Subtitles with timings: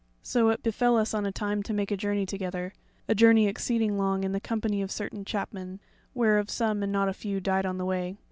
[0.23, 2.73] So it befell us on a time to make a journey together,
[3.07, 5.79] a journey exceeding long, in the company of certain chapmen,
[6.15, 8.17] whereof some, and not a few, died on the way.